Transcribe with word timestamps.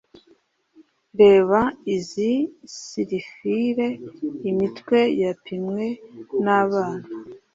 reba 1.19 1.59
izi 1.95 2.31
surefire 2.79 3.87
imitwe 4.49 4.99
yapimwe 5.21 5.85
nabana 6.43 7.05